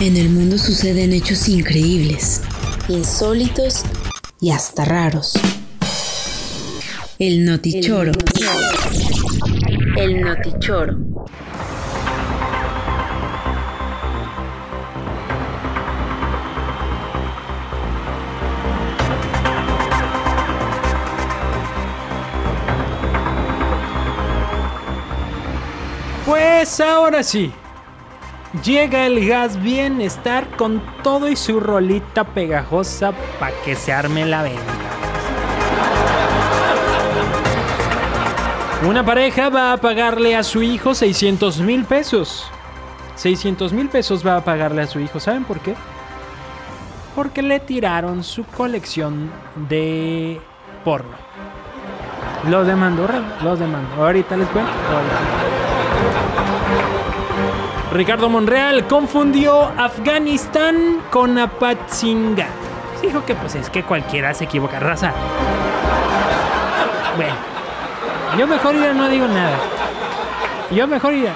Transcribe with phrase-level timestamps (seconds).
[0.00, 2.40] En el mundo suceden hechos increíbles,
[2.88, 3.82] insólitos
[4.40, 5.32] y hasta raros.
[7.18, 8.12] El notichoro.
[9.96, 10.98] El notichoro.
[26.24, 27.50] Pues ahora sí.
[28.64, 34.42] Llega el gas bienestar con todo y su rolita pegajosa para que se arme la
[34.42, 34.62] venta.
[38.86, 42.50] Una pareja va a pagarle a su hijo 600 mil pesos.
[43.16, 45.20] 600 mil pesos va a pagarle a su hijo.
[45.20, 45.74] ¿Saben por qué?
[47.14, 49.30] Porque le tiraron su colección
[49.68, 50.40] de
[50.84, 51.16] porno.
[52.48, 53.08] Los demandó,
[53.42, 54.04] los demandó.
[54.04, 54.72] Ahorita les cuento.
[57.92, 62.50] Ricardo Monreal confundió Afganistán con Apatzingán.
[63.00, 64.78] Dijo que pues es que cualquiera se equivoca.
[64.78, 65.14] Raza.
[67.16, 67.34] Bueno.
[68.36, 69.56] Yo mejor ya no digo nada.
[70.70, 71.34] Yo mejor ya.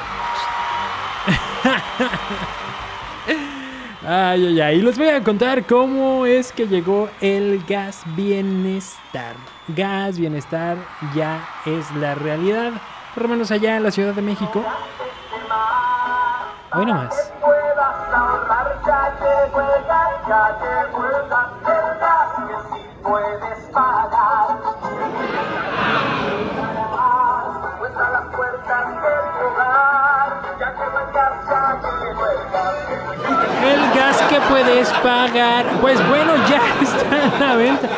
[4.06, 4.78] ay, ay, ay.
[4.78, 9.36] Y les voy a contar cómo es que llegó el gas bienestar.
[9.68, 10.76] Gas bienestar
[11.14, 12.72] ya es la realidad.
[13.14, 14.62] Por lo menos allá en la Ciudad de México.
[16.74, 17.32] Hoy nomás.
[33.64, 35.66] El gas que puedes pagar.
[35.82, 37.88] Pues bueno, ya está en la venta.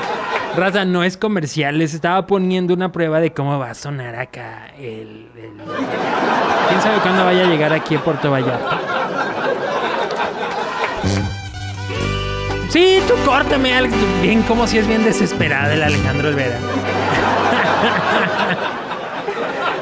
[0.56, 4.68] Raza, no es comercial, les estaba poniendo una prueba de cómo va a sonar acá
[4.78, 5.28] el,
[6.68, 8.80] ¿Quién sabe cuándo vaya a llegar aquí a Puerto Vallarta?
[12.68, 13.94] Sí, tú córtame, Alex.
[14.22, 16.58] Bien, como si es bien desesperada el Alejandro Olvera.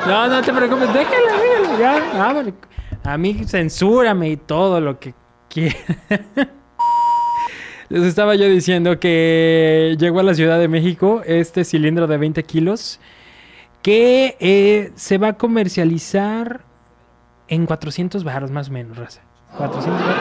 [0.06, 1.32] no, no te preocupes, déjala,
[1.78, 3.10] déjala, ya.
[3.10, 5.14] A mí censúrame y todo lo que
[5.48, 5.76] quieras.
[7.92, 12.42] Les estaba yo diciendo que llegó a la Ciudad de México este cilindro de 20
[12.44, 12.98] kilos
[13.82, 16.62] que eh, se va a comercializar
[17.48, 19.20] en 400 baros más o menos, raza.
[19.58, 20.18] 400 baros.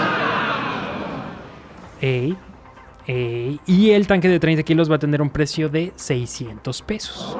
[3.65, 7.37] y el tanque de 30 kilos va a tener un precio de 600 pesos.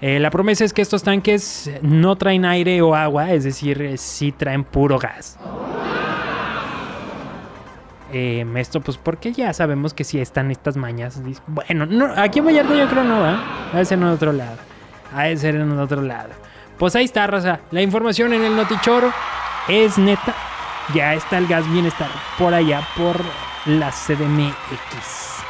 [0.00, 4.32] Eh, la promesa es que estos tanques no traen aire o agua, es decir, sí
[4.32, 5.38] traen puro gas.
[8.16, 11.20] Eh, esto pues porque ya sabemos que si están estas mañas.
[11.48, 13.36] Bueno, no, aquí en Vallarta yo creo no, ¿eh?
[13.72, 14.56] A ser en otro lado.
[15.12, 16.28] A ser en otro lado.
[16.78, 17.58] Pues ahí está, raza.
[17.72, 19.12] La información en el Notichoro
[19.66, 20.32] es neta.
[20.94, 22.08] Ya está el gas bienestar
[22.38, 23.16] por allá, por
[23.66, 25.42] la CDMX.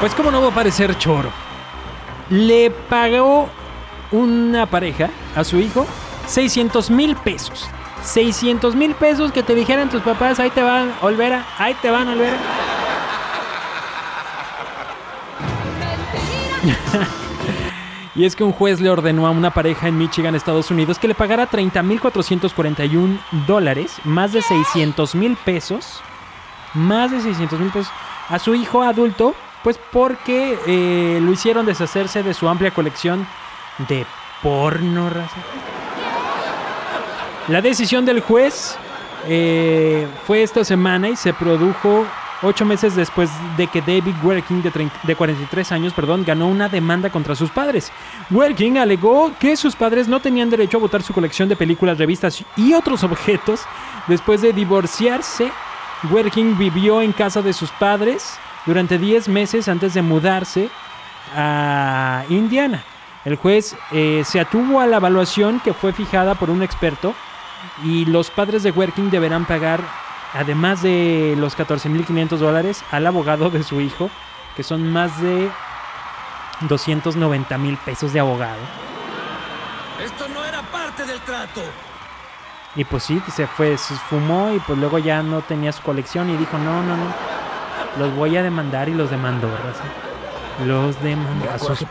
[0.00, 1.30] Pues como no va a parecer choro.
[2.28, 3.48] Le pagó
[4.12, 5.86] una pareja a su hijo
[6.26, 7.68] 600 mil pesos.
[8.02, 12.08] 600 mil pesos que te dijeran tus papás, ahí te van, Olvera, ahí te van,
[12.08, 12.36] Olvera.
[18.14, 21.08] y es que un juez le ordenó a una pareja en Michigan, Estados Unidos, que
[21.08, 26.00] le pagara 30.441 dólares, más de 600 mil pesos,
[26.74, 27.92] más de 600 mil pesos,
[28.28, 33.26] a su hijo adulto, pues porque eh, lo hicieron deshacerse de su amplia colección
[33.88, 34.06] de
[34.42, 35.10] porno.
[37.48, 38.76] La decisión del juez
[39.28, 42.04] eh, fue esta semana y se produjo
[42.42, 47.08] ocho meses después de que David Werking, de, de 43 años, perdón, ganó una demanda
[47.08, 47.92] contra sus padres.
[48.32, 52.44] Werking alegó que sus padres no tenían derecho a votar su colección de películas, revistas
[52.56, 53.60] y otros objetos.
[54.08, 55.52] Después de divorciarse,
[56.10, 60.68] Werking vivió en casa de sus padres durante 10 meses antes de mudarse
[61.32, 62.82] a Indiana.
[63.24, 67.14] El juez eh, se atuvo a la evaluación que fue fijada por un experto
[67.82, 69.80] y los padres de Working deberán pagar,
[70.32, 74.10] además de los 14.500 dólares, al abogado de su hijo,
[74.56, 75.50] que son más de
[76.62, 78.60] 290 mil pesos de abogado.
[80.02, 81.62] Esto no era parte del trato.
[82.74, 86.28] Y pues sí, se fue, se fumó y pues luego ya no tenía su colección
[86.28, 87.14] y dijo, no, no, no,
[87.98, 89.48] los voy a demandar y los demandó,
[90.66, 91.82] Los demandó a sus,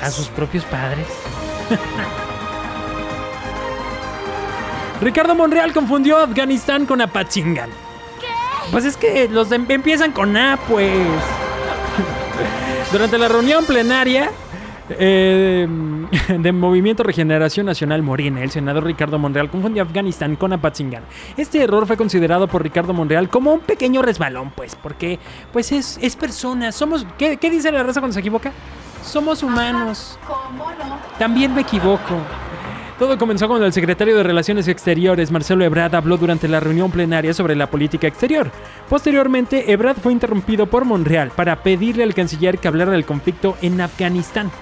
[0.00, 1.06] a sus propios padres.
[5.02, 7.70] Ricardo Monreal confundió Afganistán con Apachingan.
[8.20, 8.26] ¿Qué?
[8.70, 10.92] Pues es que los empiezan con A, pues.
[12.92, 14.30] Durante la reunión plenaria
[14.90, 15.66] Eh,
[16.28, 21.04] de Movimiento Regeneración Nacional Morena, el senador Ricardo Monreal confundió Afganistán con Apatzingán.
[21.36, 25.18] Este error fue considerado por Ricardo Monreal como un pequeño resbalón, pues, porque
[25.52, 26.70] pues es, es persona.
[26.72, 27.06] Somos.
[27.18, 28.52] ¿qué, ¿Qué dice la raza cuando se equivoca?
[29.02, 30.18] Somos humanos.
[30.26, 30.98] ¿Cómo no?
[31.18, 32.18] También me equivoco.
[33.02, 37.34] Todo comenzó cuando el secretario de Relaciones Exteriores, Marcelo Ebrard, habló durante la reunión plenaria
[37.34, 38.52] sobre la política exterior.
[38.88, 43.80] Posteriormente, Ebrard fue interrumpido por Monreal para pedirle al canciller que hablara del conflicto en
[43.80, 44.52] Afganistán.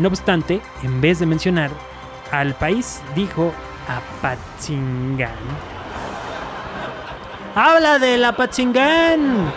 [0.00, 1.70] No obstante, en vez de mencionar
[2.32, 3.54] al país, dijo
[3.86, 5.75] Apatzingán.
[7.58, 9.50] ¡Habla del Apatzingán!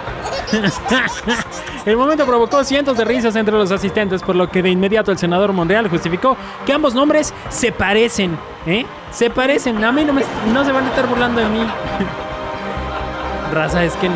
[1.86, 5.18] el momento provocó cientos de risas entre los asistentes, por lo que de inmediato el
[5.18, 8.38] senador Monreal justificó que ambos nombres se parecen.
[8.66, 8.86] ¿Eh?
[9.12, 9.84] Se parecen.
[9.84, 10.24] A mí no, me-
[10.54, 11.60] no se van a estar burlando de mí.
[13.54, 14.16] Raza, es que no.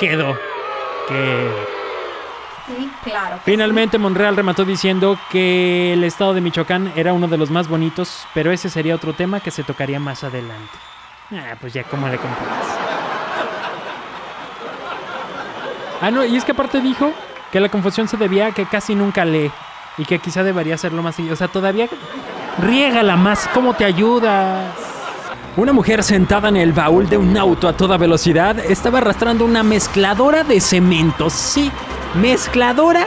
[0.00, 0.36] Quedó.
[1.08, 1.72] Quedó.
[2.66, 3.38] Sí, claro.
[3.44, 8.26] Finalmente Monreal remató diciendo que el estado de Michoacán era uno de los más bonitos,
[8.34, 10.78] pero ese sería otro tema que se tocaría más adelante.
[11.34, 12.66] Ah, pues ya, ¿cómo le comparas?
[16.02, 17.12] Ah, no, y es que aparte dijo
[17.50, 19.50] que la confusión se debía a que casi nunca lee
[19.96, 21.18] y que quizá debería hacerlo más.
[21.18, 21.88] O sea, todavía
[22.58, 24.74] riégala más, ¿cómo te ayudas?
[25.56, 29.62] Una mujer sentada en el baúl de un auto a toda velocidad estaba arrastrando una
[29.62, 31.30] mezcladora de cemento.
[31.30, 31.70] Sí,
[32.14, 33.06] mezcladora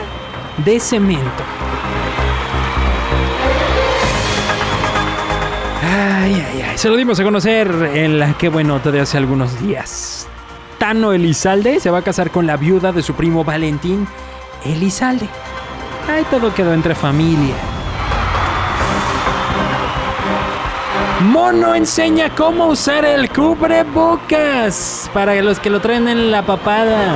[0.64, 1.44] de cemento.
[5.82, 6.55] Ay, ay.
[6.76, 10.28] Se lo dimos a conocer en la que bueno de hace algunos días.
[10.78, 14.06] Tano Elizalde se va a casar con la viuda de su primo Valentín
[14.62, 15.26] Elizalde.
[16.06, 17.54] Ay, todo quedó entre familia.
[21.22, 27.14] Mono enseña cómo usar el cubrebocas para los que lo traen en la papada.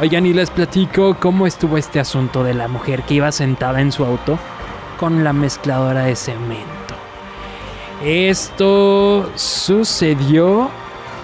[0.00, 3.92] Oigan, y les platico cómo estuvo este asunto de la mujer que iba sentada en
[3.92, 4.38] su auto
[4.98, 6.94] con la mezcladora de cemento.
[8.02, 10.70] Esto sucedió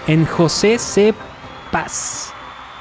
[0.06, 1.14] en José C.
[1.72, 2.34] Paz,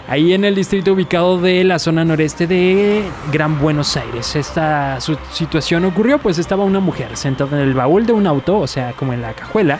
[0.10, 4.36] ahí en el distrito ubicado de la zona noreste de Gran Buenos Aires.
[4.36, 8.68] Esta situación ocurrió, pues estaba una mujer sentada en el baúl de un auto, o
[8.68, 9.80] sea, como en la cajuela,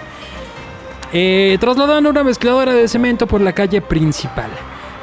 [1.12, 4.50] eh, trasladando una mezcladora de cemento por la calle principal.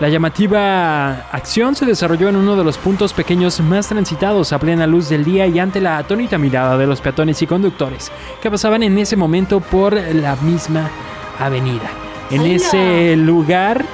[0.03, 4.85] La llamativa acción se desarrolló en uno de los puntos pequeños más transitados a plena
[4.85, 8.11] luz del día y ante la atónita mirada de los peatones y conductores
[8.43, 10.91] que pasaban en ese momento por la misma
[11.39, 11.89] avenida.
[12.33, 13.85] En ese lugar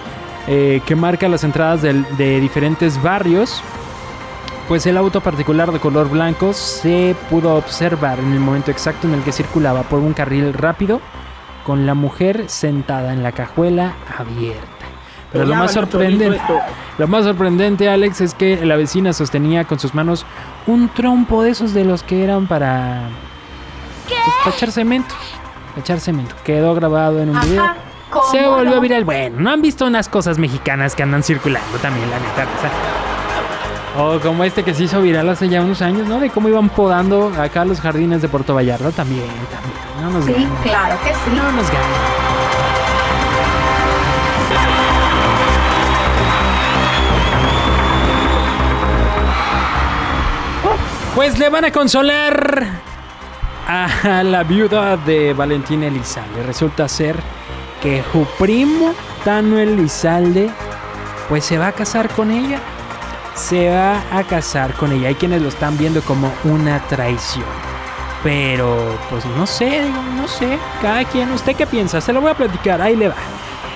[0.46, 3.62] eh, que marca las entradas del- de diferentes barrios,
[4.66, 9.12] pues el auto particular de color blanco se pudo observar en el momento exacto en
[9.12, 11.02] el que circulaba por un carril rápido
[11.66, 14.77] con la mujer sentada en la cajuela abierta.
[15.32, 16.40] Pero lo más sorprendente,
[16.96, 20.24] lo más sorprendente, Alex, es que la vecina sostenía con sus manos
[20.66, 23.02] un trompo de esos de los que eran para,
[24.06, 25.14] pues, para echar cemento.
[25.70, 26.34] Para echar cemento.
[26.44, 27.62] Quedó grabado en un video.
[27.62, 27.76] Ajá.
[28.10, 28.80] ¿cómo Se volvió no?
[28.80, 29.04] viral.
[29.04, 32.46] Bueno, no han visto unas cosas mexicanas que andan circulando también, la neta.
[32.56, 34.04] o sea.
[34.04, 36.20] O como este que se hizo viral hace ya unos años, ¿no?
[36.20, 39.78] De cómo iban podando acá los jardines de Puerto Vallarta también, también.
[40.00, 41.36] No nos Sí, claro que sí.
[41.36, 42.27] No nos ganen.
[51.18, 52.64] Pues le van a consolar
[53.66, 56.44] a la viuda de Valentín Elizalde.
[56.44, 57.16] Resulta ser
[57.82, 58.94] que su primo
[59.24, 60.48] Tano Elizalde
[61.28, 62.60] pues se va a casar con ella.
[63.34, 65.08] Se va a casar con ella.
[65.08, 67.46] Hay quienes lo están viendo como una traición.
[68.22, 70.56] Pero pues no sé, no sé.
[70.80, 72.00] Cada quien, ¿usted qué piensa?
[72.00, 73.16] Se lo voy a platicar, ahí le va.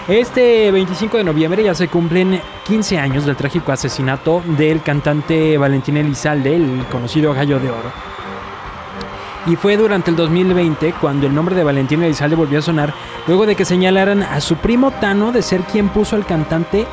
[0.09, 5.97] Este 25 de noviembre ya se cumplen 15 años del trágico asesinato del cantante Valentín
[5.97, 7.93] Elizalde, el conocido Gallo de Oro.
[9.47, 12.93] Y fue durante el 2020 cuando el nombre de Valentín Elizalde volvió a sonar
[13.29, 16.85] luego de que señalaran a su primo Tano de ser quien puso al cantante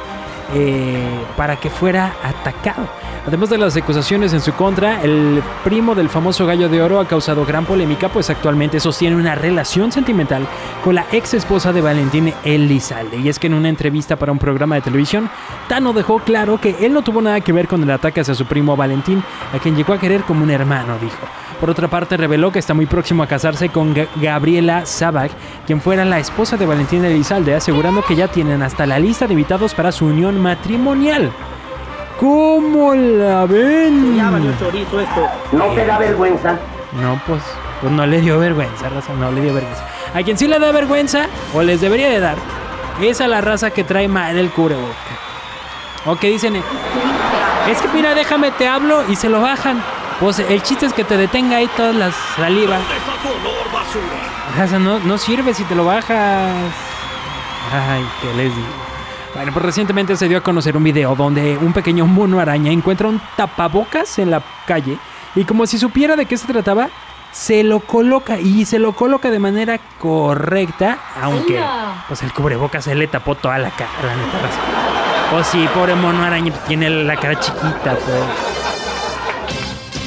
[0.53, 1.01] eh,
[1.35, 2.88] para que fuera atacado.
[3.27, 7.08] Además de las acusaciones en su contra, el primo del famoso Gallo de Oro ha
[7.08, 10.48] causado gran polémica, pues actualmente sostiene una relación sentimental
[10.84, 13.17] con la ex esposa de Valentín Elizalde.
[13.17, 15.29] Y es que en una entrevista para un programa de televisión,
[15.67, 18.46] Tano dejó claro que él no tuvo nada que ver con el ataque hacia su
[18.46, 21.17] primo Valentín, a quien llegó a querer como un hermano, dijo.
[21.60, 25.29] Por otra parte, reveló que está muy próximo a casarse con Ga- Gabriela Sabag,
[25.67, 29.34] quien fuera la esposa de Valentín Elizalde, asegurando que ya tienen hasta la lista de
[29.34, 31.31] invitados para su unión matrimonial.
[32.19, 34.17] ¿Cómo la ven?
[35.53, 36.59] ¿No te da vergüenza?
[36.91, 37.41] No, pues,
[37.79, 39.85] pues no le dio vergüenza, raza, no le dio vergüenza.
[40.13, 42.35] A quien sí le da vergüenza, o les debería de dar,
[43.01, 44.93] es a la raza que trae mal el cubreboca.
[46.07, 49.81] O que dicen, es que mira, déjame te hablo y se lo bajan.
[50.19, 52.79] Pues el chiste es que te detenga ahí todas las saliva.
[54.61, 56.73] O sea, no, no sirve si te lo bajas.
[57.71, 58.88] Ay, ¿qué les digo?
[59.36, 63.07] Bueno, pues recientemente se dio a conocer un video donde un pequeño mono araña encuentra
[63.07, 64.98] un tapabocas en la calle
[65.36, 66.89] y como si supiera de qué se trataba,
[67.31, 71.62] se lo coloca y se lo coloca de manera correcta, aunque
[72.07, 74.38] pues el cubrebocas se le tapó toda la cara, la neta.
[75.31, 78.24] Pues sí, pobre mono araña pues, tiene la cara chiquita, pues.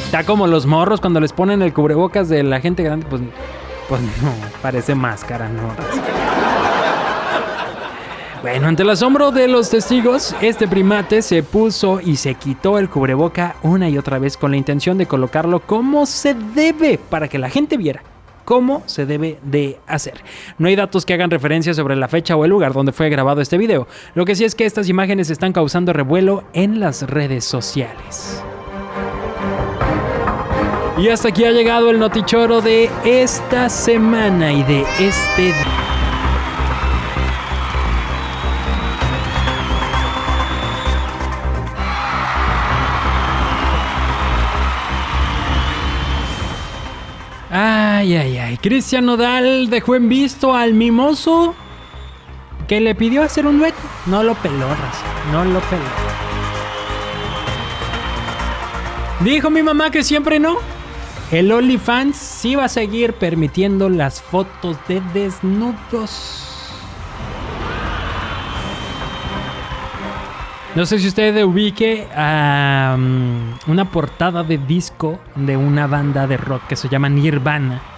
[0.05, 3.23] Está como los morros cuando les ponen el cubrebocas de la gente grande, pues,
[3.89, 6.22] pues no, parece máscara, ¿no?
[8.43, 12.91] Bueno, ante el asombro de los testigos, este primate se puso y se quitó el
[12.91, 17.39] cubreboca una y otra vez con la intención de colocarlo como se debe para que
[17.39, 18.03] la gente viera
[18.45, 20.15] cómo se debe de hacer.
[20.59, 23.41] No hay datos que hagan referencia sobre la fecha o el lugar donde fue grabado
[23.41, 23.87] este video.
[24.17, 28.43] Lo que sí es que estas imágenes están causando revuelo en las redes sociales.
[30.99, 35.92] Y hasta aquí ha llegado el notichoro de esta semana y de este día.
[48.03, 48.57] Ay, ay, ay.
[48.57, 51.55] Cristian Nodal dejó en visto al mimoso
[52.67, 53.79] que le pidió hacer un dueto.
[54.07, 55.05] No lo peló, raza.
[55.31, 55.85] No lo peló.
[59.21, 60.57] Dijo mi mamá que siempre no.
[61.31, 66.49] El OnlyFans sí va a seguir permitiendo las fotos de desnudos.
[70.75, 76.67] No sé si usted ubique mm, una portada de disco de una banda de rock
[76.67, 77.92] que se llama Nirvana,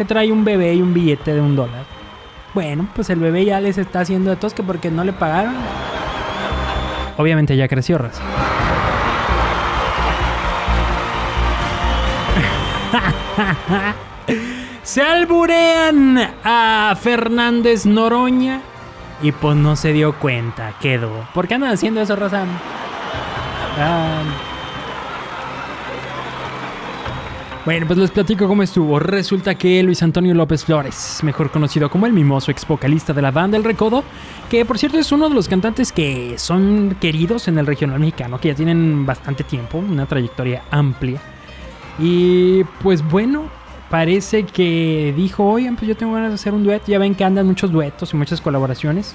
[0.00, 1.84] que trae un bebé y un billete de un dólar.
[2.54, 5.54] Bueno, pues el bebé ya les está haciendo de tosque porque no le pagaron.
[7.18, 8.22] Obviamente ya creció, raza.
[14.82, 18.62] Se alburean a Fernández Noroña
[19.20, 21.10] y pues no se dio cuenta, quedó.
[21.34, 22.46] ¿Por qué andan haciendo eso, Raza?
[23.78, 24.22] Ah.
[27.64, 28.98] Bueno, pues les platico cómo estuvo.
[28.98, 33.30] Resulta que Luis Antonio López Flores, mejor conocido como el mimoso ex vocalista de la
[33.30, 34.02] banda El Recodo,
[34.48, 38.40] que por cierto es uno de los cantantes que son queridos en el regional mexicano,
[38.40, 41.20] que ya tienen bastante tiempo, una trayectoria amplia.
[41.98, 43.44] Y pues bueno,
[43.90, 46.86] parece que dijo, oigan, pues yo tengo ganas de hacer un dueto.
[46.86, 49.14] Ya ven que andan muchos duetos y muchas colaboraciones.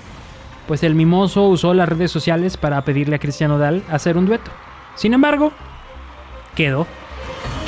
[0.67, 4.51] Pues el mimoso usó las redes sociales para pedirle a Cristian Odal hacer un dueto.
[4.93, 5.51] Sin embargo,
[6.55, 6.85] quedó.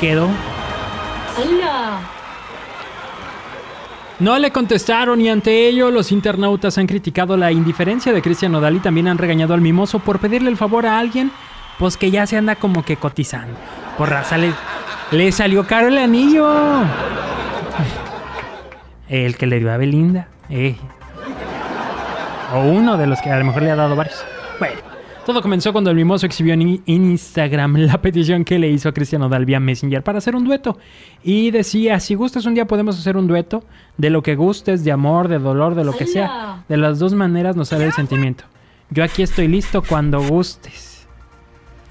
[0.00, 0.28] Quedó.
[4.20, 8.76] No le contestaron y ante ello los internautas han criticado la indiferencia de Cristian Nodal
[8.76, 11.30] y también han regañado al mimoso por pedirle el favor a alguien,
[11.78, 13.54] pues que ya se anda como que cotizando.
[13.96, 14.52] Por raza le,
[15.12, 16.48] le salió caro el anillo.
[19.08, 20.26] El que le dio a Belinda.
[20.50, 20.76] eh.
[22.54, 24.24] O uno de los que a lo mejor le ha dado varios.
[24.58, 24.80] Bueno,
[25.28, 29.20] todo comenzó cuando el mimoso exhibió en Instagram la petición que le hizo a Cristian
[29.20, 30.78] Nodal vía Messenger para hacer un dueto.
[31.22, 33.62] Y decía, si gustas un día podemos hacer un dueto,
[33.98, 36.64] de lo que gustes, de amor, de dolor, de lo que sea.
[36.66, 38.44] De las dos maneras nos sale el sentimiento.
[38.88, 41.06] Yo aquí estoy listo cuando gustes.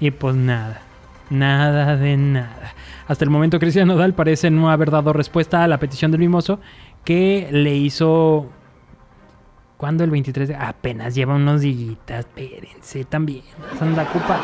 [0.00, 0.82] Y pues nada,
[1.30, 2.74] nada de nada.
[3.06, 6.58] Hasta el momento Cristian Nodal parece no haber dado respuesta a la petición del mimoso
[7.04, 8.50] que le hizo...
[9.78, 10.04] ¿Cuándo?
[10.04, 10.56] El 23 de...
[10.56, 13.44] Apenas lleva unos días, espérense también.
[13.80, 14.42] Anda ocupado.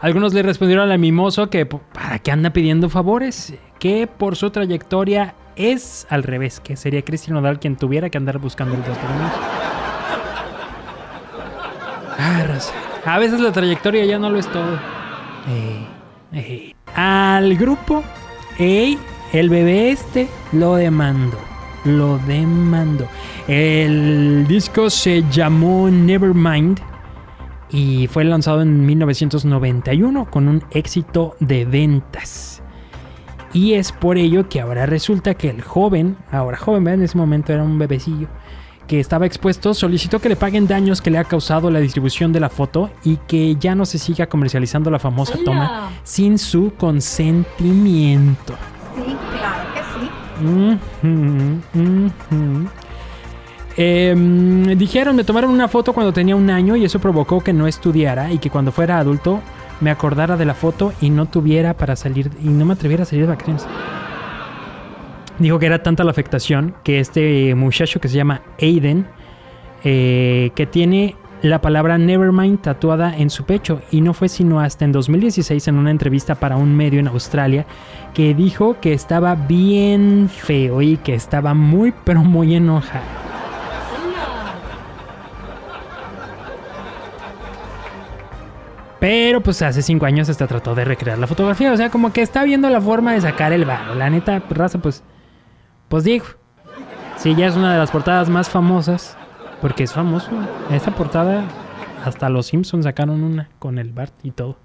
[0.00, 5.34] Algunos le respondieron al mimoso que para qué anda pidiendo favores, que por su trayectoria
[5.54, 8.98] es al revés, que sería Cristian Nodal quien tuviera que andar buscando el voto.
[12.18, 12.58] Ah.
[13.04, 14.74] A veces la trayectoria ya no lo es todo.
[15.48, 15.86] Eh,
[16.32, 16.74] eh.
[16.94, 18.02] Al grupo,
[18.58, 18.98] ey,
[19.32, 21.38] el bebé este lo demandó.
[21.84, 23.06] Lo demandó.
[23.46, 26.80] El disco se llamó Nevermind
[27.70, 32.62] y fue lanzado en 1991 con un éxito de ventas.
[33.52, 37.52] Y es por ello que ahora resulta que el joven, ahora joven, en ese momento
[37.52, 38.28] era un bebecillo,
[38.86, 42.40] que estaba expuesto, solicitó que le paguen daños que le ha causado la distribución de
[42.40, 48.54] la foto y que ya no se siga comercializando la famosa toma sin su consentimiento.
[48.94, 50.10] Sí, claro que sí.
[51.02, 52.68] Ujú.
[53.76, 57.68] Em, dijeron, me tomaron una foto cuando tenía un año y eso provocó que no
[57.68, 59.40] estudiara y que cuando fuera adulto
[59.80, 63.06] me acordara de la foto y no tuviera para salir y no me atreviera a
[63.06, 63.66] salir de vacaciones.
[65.38, 69.06] Dijo que era tanta la afectación que este muchacho que se llama Aiden,
[69.84, 74.84] eh, que tiene la palabra Nevermind tatuada en su pecho y no fue sino hasta
[74.84, 77.66] en 2016 en una entrevista para un medio en Australia
[78.14, 83.28] que dijo que estaba bien feo y que estaba muy pero muy enojado.
[88.98, 91.72] Pero pues hace cinco años hasta trató de recrear la fotografía.
[91.72, 93.94] O sea, como que está viendo la forma de sacar el barro.
[93.94, 95.04] La neta, raza, pues.
[95.88, 96.24] Pues digo.
[97.16, 99.17] Sí, ya es una de las portadas más famosas.
[99.60, 100.30] Porque es famoso.
[100.70, 101.44] Esta portada,
[102.04, 104.56] hasta los Simpsons sacaron una con el Bart y todo.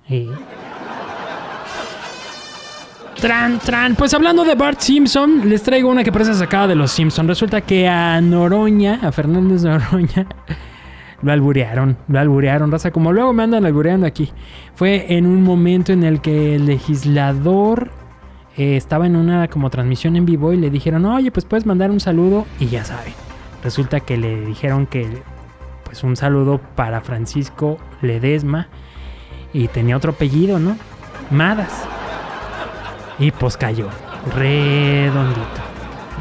[3.19, 3.95] Tran, tran.
[3.95, 7.27] Pues hablando de Bart Simpson, les traigo una que parece sacada de los Simpsons.
[7.27, 10.27] Resulta que a Noroña, a Fernández Noroña,
[11.21, 14.29] lo alburearon, lo alburearon, raza, como luego me andan albureando aquí.
[14.75, 17.91] Fue en un momento en el que el legislador
[18.57, 21.91] eh, estaba en una como transmisión en vivo y le dijeron, oye, pues puedes mandar
[21.91, 23.13] un saludo y ya sabe.
[23.63, 25.07] Resulta que le dijeron que
[25.85, 28.67] pues un saludo para Francisco Ledesma
[29.53, 30.77] y tenía otro apellido, ¿no?
[31.29, 31.71] Madas.
[33.19, 33.89] Y pues cayó,
[34.35, 35.61] redondito,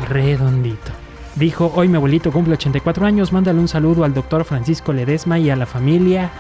[0.09, 0.93] redondito.
[1.35, 5.49] Dijo, hoy mi abuelito cumple 84 años, mándale un saludo al doctor Francisco Ledesma y
[5.51, 6.31] a la familia.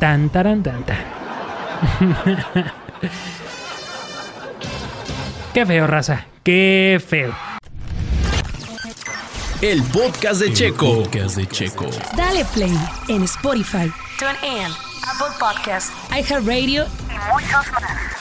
[0.00, 0.96] Tan, taran, tan, tan.
[5.54, 6.24] Qué feo, raza.
[6.42, 7.32] Qué feo.
[9.62, 11.02] El podcast de Checo.
[11.02, 11.86] podcast de Checo.
[12.16, 12.76] Dale play
[13.08, 14.70] en Spotify, TuneIn,
[15.02, 15.92] Apple Podcast.
[16.10, 18.15] iHeartRadio Y muchos más.